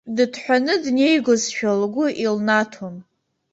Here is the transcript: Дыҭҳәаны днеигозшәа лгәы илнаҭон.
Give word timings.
Дыҭҳәаны 0.15 0.73
днеигозшәа 0.83 1.71
лгәы 1.81 2.07
илнаҭон. 2.23 2.95